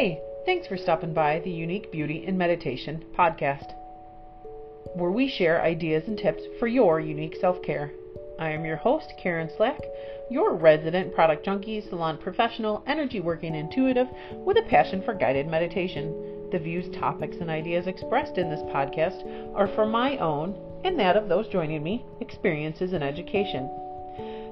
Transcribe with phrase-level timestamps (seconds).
[0.00, 3.74] Hey, thanks for stopping by the Unique Beauty and Meditation podcast,
[4.94, 7.92] where we share ideas and tips for your unique self care.
[8.38, 9.78] I am your host, Karen Slack,
[10.30, 16.48] your resident product junkie, salon professional, energy working intuitive with a passion for guided meditation.
[16.50, 19.22] The views, topics, and ideas expressed in this podcast
[19.54, 23.68] are for my own and that of those joining me experiences and education.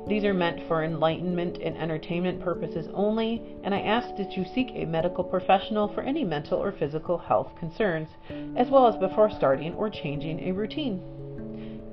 [0.08, 4.70] These are meant for enlightenment and entertainment purposes only, and I ask that you seek
[4.72, 8.08] a medical professional for any mental or physical health concerns,
[8.56, 11.02] as well as before starting or changing a routine.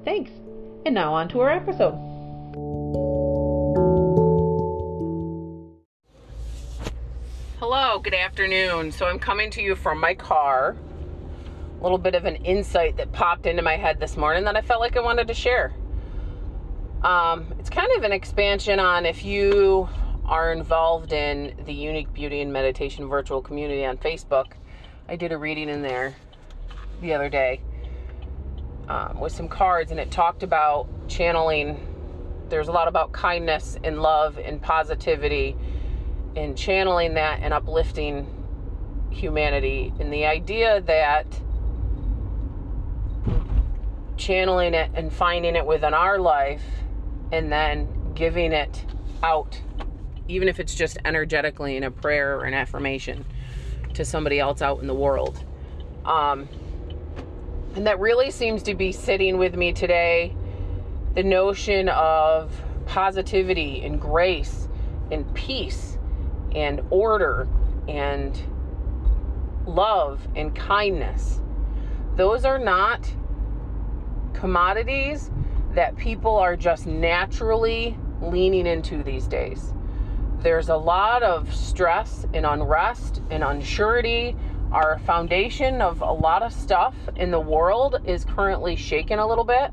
[0.05, 0.31] Thanks,
[0.85, 1.93] and now on to our episode.
[7.59, 8.93] Hello, good afternoon.
[8.93, 10.77] So I'm coming to you from my car.
[11.81, 14.61] A little bit of an insight that popped into my head this morning that I
[14.61, 15.73] felt like I wanted to share.
[17.05, 19.87] Um, it's kind of an expansion on if you
[20.25, 24.53] are involved in the Unique Beauty and Meditation virtual community on Facebook.
[25.07, 26.15] I did a reading in there
[27.01, 27.61] the other day
[28.87, 31.77] um, with some cards, and it talked about channeling.
[32.49, 35.55] There's a lot about kindness and love and positivity,
[36.35, 38.25] and channeling that and uplifting
[39.11, 39.93] humanity.
[39.99, 41.27] And the idea that
[44.17, 46.63] channeling it and finding it within our life
[47.31, 48.85] and then giving it
[49.23, 49.61] out,
[50.27, 53.25] even if it's just energetically in a prayer or an affirmation
[53.93, 55.43] to somebody else out in the world.
[56.05, 56.47] Um,
[57.75, 60.35] and that really seems to be sitting with me today
[61.13, 64.67] the notion of positivity and grace
[65.11, 65.97] and peace
[66.53, 67.47] and order
[67.87, 68.39] and
[69.65, 71.41] love and kindness.
[72.15, 73.13] Those are not
[74.33, 75.31] commodities
[75.75, 79.73] that people are just naturally leaning into these days.
[80.39, 84.37] There's a lot of stress and unrest and unsurety.
[84.71, 89.43] Our foundation of a lot of stuff in the world is currently shaken a little
[89.43, 89.71] bit.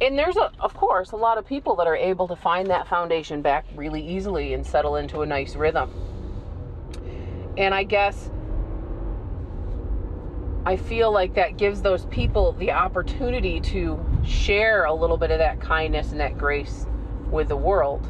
[0.00, 2.86] And there's, a, of course, a lot of people that are able to find that
[2.86, 5.90] foundation back really easily and settle into a nice rhythm.
[7.56, 8.30] And I guess
[10.64, 15.38] I feel like that gives those people the opportunity to share a little bit of
[15.38, 16.86] that kindness and that grace
[17.30, 18.06] with the world.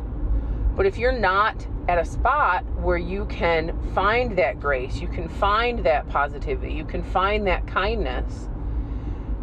[0.77, 5.29] But if you're not at a spot where you can find that grace, you can
[5.29, 8.49] find that positivity, you can find that kindness,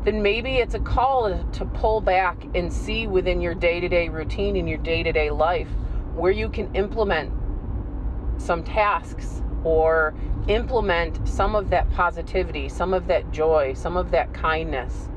[0.03, 4.07] then maybe it's a call to, pull back and see within your day to day
[4.07, 5.67] routine and your day to day life
[6.13, 7.33] where you can implement
[8.37, 10.13] some tasks or
[10.47, 15.09] implement some of that positivity, some of that joy, some of that kindness?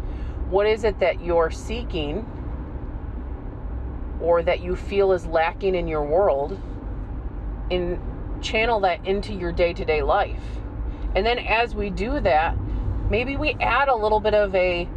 [0.51, 2.27] What is it that you're seeking
[4.21, 6.59] or that you feel is lacking in your world?
[7.71, 8.01] And
[8.41, 10.43] channel that into your day to day life.
[11.15, 12.57] And then as we do that,
[13.11, 14.89] maybe we add a little bit of a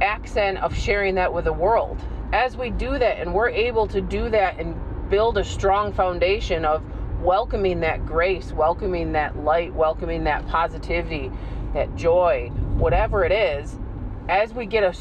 [0.00, 1.98] accent of sharing that with the world.
[2.32, 4.76] As we do that and we're able to do that and
[5.08, 6.82] build a strong foundation of
[7.22, 11.30] welcoming that grace, welcoming that light, welcoming that positivity,
[11.74, 13.76] that joy, whatever it is,
[14.28, 14.94] as we get a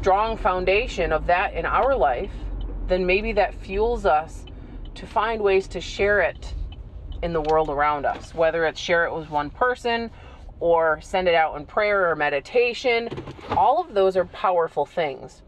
[0.00, 2.32] strong foundation of that in our life,
[2.88, 4.44] then maybe that fuels us
[4.94, 6.54] to find ways to share it
[7.22, 10.10] in the world around us, whether it's share it with one person
[10.60, 13.08] or send it out in prayer or meditation.
[13.50, 15.42] All of those are powerful things.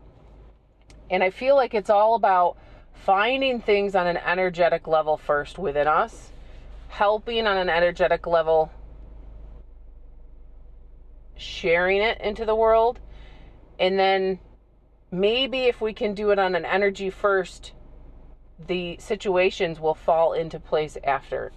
[1.11, 2.56] And I feel like it's all about
[2.94, 6.31] finding things on an energetic level first within us,
[6.89, 8.73] helping on an energetic level,
[11.37, 13.00] sharing it into the world,
[13.78, 14.39] and then
[15.11, 17.72] maybe if we can do it on an energy first,
[18.67, 21.53] the situations will fall into place after.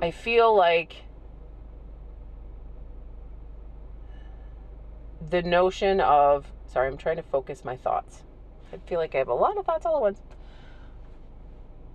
[0.00, 1.04] I feel like
[5.28, 8.22] the notion of sorry, I'm trying to focus my thoughts.
[8.72, 10.20] I feel like I have a lot of thoughts all at once.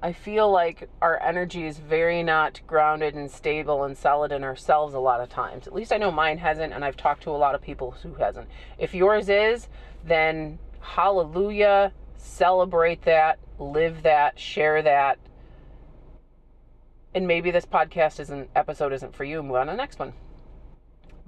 [0.02, 4.94] I feel like our energy is very not grounded and stable and solid in ourselves
[4.94, 5.68] a lot of times.
[5.68, 8.14] At least I know mine hasn't, and I've talked to a lot of people who
[8.16, 8.48] hasn't.
[8.78, 9.68] If yours is,
[10.04, 15.18] then hallelujah, celebrate that, live that, share that.
[17.14, 20.14] And maybe this podcast isn't episode isn't for you, move on to the next one.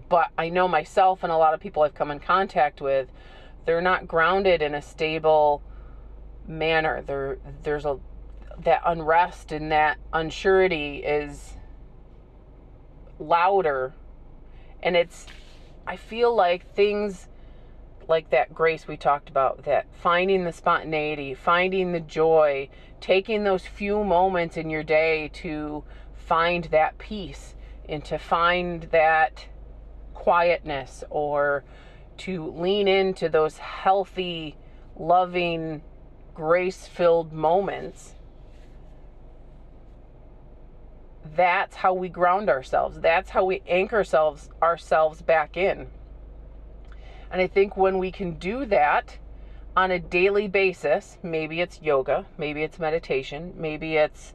[0.09, 3.09] But I know myself and a lot of people I've come in contact with
[3.65, 5.61] they're not grounded in a stable
[6.47, 7.01] manner.
[7.01, 7.99] There, there's a
[8.63, 11.55] that unrest and that unsurety is
[13.19, 13.93] louder,
[14.81, 15.25] and it's.
[15.85, 17.29] I feel like things
[18.07, 22.69] like that grace we talked about, that finding the spontaneity, finding the joy,
[22.99, 25.83] taking those few moments in your day to
[26.15, 27.55] find that peace
[27.87, 29.47] and to find that
[30.13, 31.63] quietness or
[32.17, 34.57] to lean into those healthy,
[34.95, 35.81] loving,
[36.33, 38.13] grace filled moments.
[41.35, 42.99] That's how we ground ourselves.
[42.99, 45.87] That's how we anchor ourselves ourselves back in.
[47.31, 49.17] And I think when we can do that
[49.75, 54.33] on a daily basis, maybe it's yoga, maybe it's meditation, maybe it's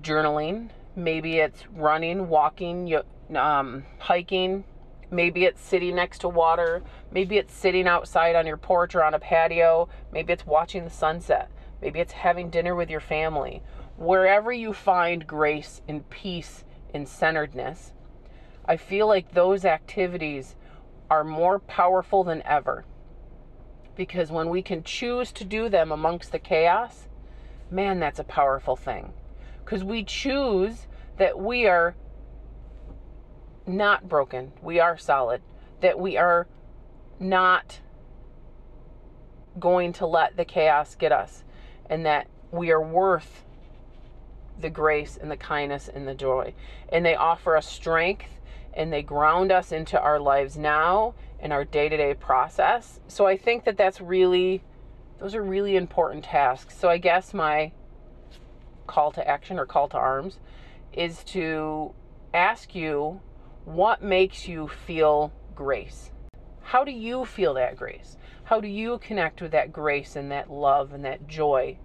[0.00, 2.94] journaling, maybe it's running, walking,
[3.34, 4.64] um, hiking,
[5.10, 9.14] maybe it's sitting next to water, maybe it's sitting outside on your porch or on
[9.14, 11.50] a patio, maybe it's watching the sunset,
[11.82, 13.62] maybe it's having dinner with your family.
[14.00, 16.64] Wherever you find grace and peace
[16.94, 17.92] and centeredness,
[18.64, 20.56] I feel like those activities
[21.10, 22.86] are more powerful than ever.
[23.96, 27.08] Because when we can choose to do them amongst the chaos,
[27.70, 29.12] man, that's a powerful thing.
[29.62, 30.86] Because we choose
[31.18, 31.94] that we are
[33.66, 35.42] not broken, we are solid,
[35.82, 36.46] that we are
[37.18, 37.80] not
[39.58, 41.44] going to let the chaos get us,
[41.90, 43.44] and that we are worth
[44.60, 46.54] the grace and the kindness and the joy.
[46.90, 48.26] And they offer us strength
[48.74, 53.00] and they ground us into our lives now in our day-to-day process.
[53.08, 54.62] So I think that that's really
[55.18, 56.76] those are really important tasks.
[56.78, 57.72] So I guess my
[58.86, 60.38] call to action or call to arms
[60.92, 61.92] is to
[62.32, 63.20] ask you
[63.64, 66.10] what makes you feel grace?
[66.62, 68.16] How do you feel that grace?
[68.44, 71.78] How do you connect with that grace and that love and that joy?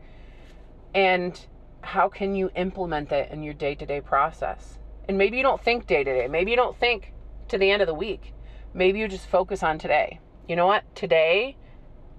[0.93, 1.45] And
[1.85, 4.79] how can you implement that in your day to day process?
[5.07, 6.27] And maybe you don't think day to day.
[6.27, 7.13] Maybe you don't think
[7.49, 8.33] to the end of the week.
[8.73, 10.19] Maybe you just focus on today.
[10.47, 10.83] You know what?
[10.95, 11.57] Today,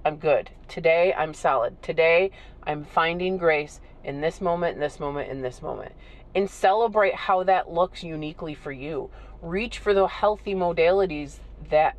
[0.05, 0.51] I'm good.
[0.69, 1.83] Today, I'm solid.
[1.83, 2.31] Today,
[2.63, 5.93] I'm finding grace in this moment, in this moment, in this moment.
[6.35, 9.11] And celebrate how that looks uniquely for you.
[9.43, 11.39] Reach for the healthy modalities
[11.71, 11.97] that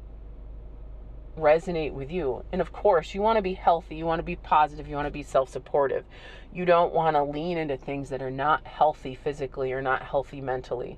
[1.37, 2.43] resonate with you.
[2.51, 5.07] And of course, you want to be healthy, you want to be positive, you want
[5.07, 6.05] to be self supportive.
[6.53, 10.41] You don't want to lean into things that are not healthy physically or not healthy
[10.41, 10.97] mentally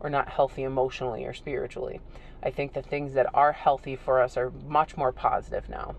[0.00, 2.00] or not healthy emotionally or spiritually.
[2.42, 5.94] I think the things that are healthy for us are much more positive now.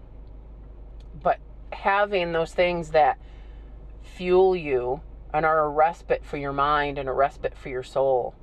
[1.22, 1.40] But
[1.72, 3.18] having those things that
[4.02, 5.02] fuel you
[5.34, 8.36] and are a respite for your mind and a respite for your soul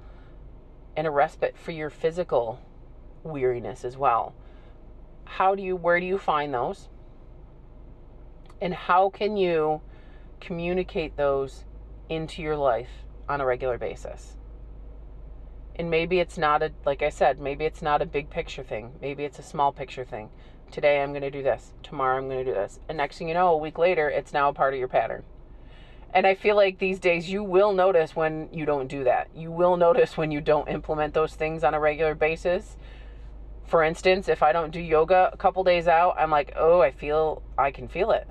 [0.97, 2.59] and a respite for your physical
[3.23, 4.35] weariness as well
[5.37, 6.89] how do you where do you find those?
[8.61, 9.81] And how can you
[10.41, 11.65] communicate those
[12.09, 12.91] into your life
[13.29, 14.37] on a regular basis?
[15.77, 18.93] And maybe it's not a like i said maybe it's not a big picture thing.
[19.01, 20.31] Maybe it's a small picture thing.
[20.73, 21.73] Today i'm going to do this.
[21.85, 22.81] Tomorrow i'm going to do this.
[22.89, 25.23] And next thing you know a week later it's now a part of your pattern.
[26.13, 29.29] And i feel like these days you will notice when you don't do that.
[29.35, 32.77] You will notice when you don't implement those things on a regular basis
[33.71, 36.91] for instance, if I don't do yoga a couple days out, I'm like, oh, I
[36.91, 38.27] feel, I can feel it.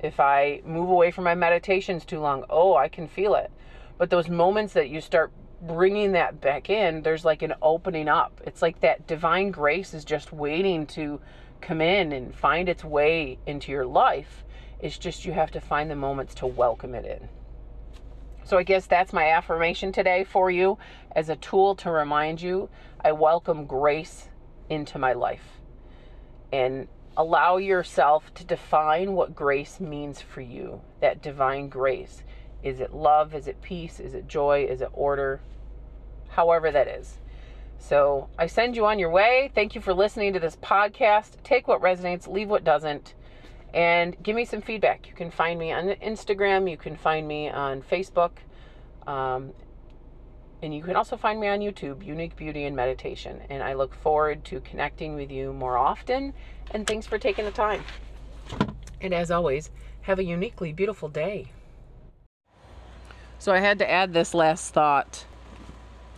[0.00, 3.50] If I move away from my meditations too long, oh, I can feel it.
[3.98, 5.30] But those moments that you start
[5.60, 8.40] bringing that back in, there's like an opening up.
[8.46, 11.20] It's like that divine grace is just waiting to
[11.60, 14.42] come in and find its way into your life.
[14.80, 17.28] It's just you have to find the moments to welcome it in.
[18.44, 20.78] So I guess that's my affirmation today for you
[21.14, 22.70] as a tool to remind you
[23.04, 24.28] I welcome grace
[24.68, 25.60] into my life.
[26.52, 30.80] And allow yourself to define what grace means for you.
[31.00, 32.22] That divine grace.
[32.62, 33.34] Is it love?
[33.34, 34.00] Is it peace?
[34.00, 34.66] Is it joy?
[34.68, 35.40] Is it order?
[36.30, 37.18] However that is.
[37.78, 39.50] So i send you on your way.
[39.54, 41.42] Thank you for listening to this podcast.
[41.44, 43.14] Take what resonates leave what doesn't
[43.74, 45.06] and give me some feedback.
[45.06, 46.70] You can find me on instagram.
[46.70, 48.32] You can find me on facebook.
[49.06, 49.52] Um,
[50.62, 53.40] and you can also find me on YouTube, Unique Beauty and Meditation.
[53.48, 56.34] And I look forward to connecting with you more often.
[56.72, 57.84] And thanks for taking the time.
[59.00, 59.70] And as always,
[60.02, 61.52] have a uniquely beautiful day.
[63.38, 65.26] So I had to add this last thought,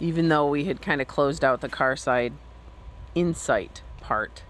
[0.01, 2.33] even though we had kind of closed out the car side
[3.15, 4.43] insight part.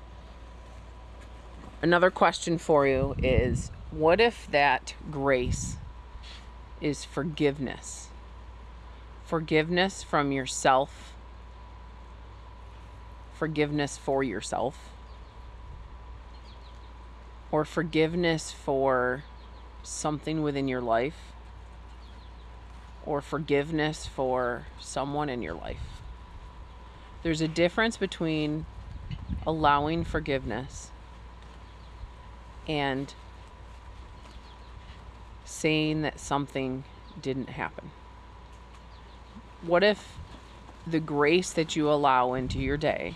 [1.82, 5.78] Another question for you is what if that grace
[6.80, 8.10] is forgiveness?
[9.30, 11.14] Forgiveness from yourself,
[13.32, 14.90] forgiveness for yourself,
[17.52, 19.22] or forgiveness for
[19.84, 21.32] something within your life,
[23.06, 26.02] or forgiveness for someone in your life.
[27.22, 28.66] There's a difference between
[29.46, 30.90] allowing forgiveness
[32.66, 33.14] and
[35.44, 36.82] saying that something
[37.22, 37.92] didn't happen?
[39.62, 40.19] What if
[40.87, 43.14] the grace that you allow into your day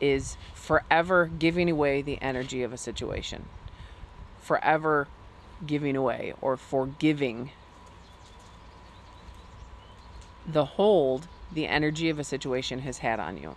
[0.00, 3.46] is forever giving away the energy of a situation,
[4.40, 5.08] forever
[5.66, 7.50] giving away or forgiving
[10.46, 13.56] the hold the energy of a situation has had on you,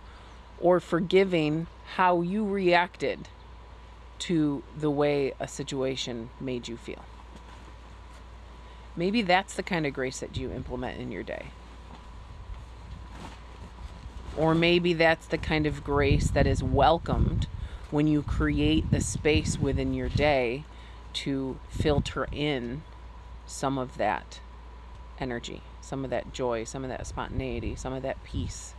[0.58, 3.28] or forgiving how you reacted
[4.18, 7.04] to the way a situation made you feel.
[8.96, 11.46] Maybe that's the kind of grace that you implement in your day.
[14.36, 17.46] Or maybe that's the kind of grace that is welcomed
[17.90, 20.64] when you create the space within your day
[21.12, 22.82] to filter in
[23.46, 24.40] some of that
[25.18, 28.74] energy, some of that joy, some of that spontaneity, some of that peace.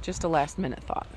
[0.00, 1.08] Just a last minute thought.